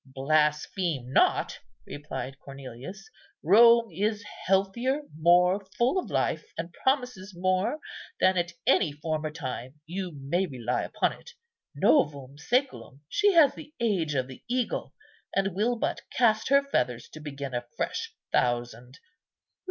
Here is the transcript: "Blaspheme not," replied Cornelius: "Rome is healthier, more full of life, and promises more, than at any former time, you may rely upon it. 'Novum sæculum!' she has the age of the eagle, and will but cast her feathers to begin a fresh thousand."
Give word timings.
"Blaspheme 0.03 1.13
not," 1.13 1.59
replied 1.85 2.39
Cornelius: 2.39 3.07
"Rome 3.43 3.91
is 3.91 4.25
healthier, 4.47 5.03
more 5.15 5.63
full 5.77 5.99
of 5.99 6.09
life, 6.09 6.43
and 6.57 6.73
promises 6.73 7.35
more, 7.37 7.77
than 8.19 8.35
at 8.35 8.53
any 8.65 8.91
former 8.93 9.29
time, 9.29 9.79
you 9.85 10.11
may 10.19 10.47
rely 10.47 10.81
upon 10.81 11.13
it. 11.13 11.29
'Novum 11.75 12.37
sæculum!' 12.39 13.01
she 13.09 13.33
has 13.33 13.53
the 13.53 13.75
age 13.79 14.15
of 14.15 14.27
the 14.27 14.43
eagle, 14.49 14.95
and 15.35 15.53
will 15.53 15.75
but 15.75 16.01
cast 16.11 16.49
her 16.49 16.63
feathers 16.63 17.07
to 17.09 17.19
begin 17.19 17.53
a 17.53 17.67
fresh 17.77 18.15
thousand." 18.31 18.97